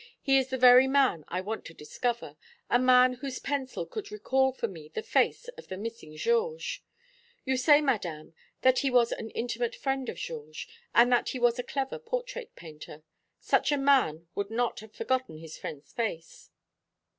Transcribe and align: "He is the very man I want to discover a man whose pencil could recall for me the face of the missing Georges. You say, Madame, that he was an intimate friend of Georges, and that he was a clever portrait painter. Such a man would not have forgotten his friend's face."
"He 0.19 0.39
is 0.39 0.47
the 0.47 0.57
very 0.57 0.87
man 0.87 1.25
I 1.27 1.41
want 1.41 1.63
to 1.65 1.75
discover 1.75 2.35
a 2.71 2.79
man 2.79 3.13
whose 3.21 3.37
pencil 3.37 3.85
could 3.85 4.11
recall 4.11 4.51
for 4.51 4.67
me 4.67 4.87
the 4.89 5.03
face 5.03 5.47
of 5.49 5.67
the 5.67 5.77
missing 5.77 6.15
Georges. 6.17 6.79
You 7.45 7.55
say, 7.55 7.81
Madame, 7.81 8.33
that 8.63 8.79
he 8.79 8.89
was 8.89 9.11
an 9.11 9.29
intimate 9.29 9.75
friend 9.75 10.09
of 10.09 10.17
Georges, 10.17 10.65
and 10.95 11.11
that 11.11 11.29
he 11.29 11.39
was 11.39 11.59
a 11.59 11.63
clever 11.63 11.99
portrait 11.99 12.55
painter. 12.55 13.03
Such 13.39 13.71
a 13.71 13.77
man 13.77 14.27
would 14.33 14.49
not 14.49 14.79
have 14.79 14.95
forgotten 14.95 15.37
his 15.37 15.59
friend's 15.59 15.93
face." 15.93 16.49